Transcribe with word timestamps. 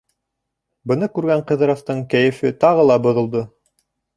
Быны 0.91 1.09
күргән 1.17 1.45
Ҡыҙырастың 1.51 2.01
кәйефе 2.15 2.53
тағы 2.65 2.89
ла 2.89 2.99
боҙолдо. 3.05 3.45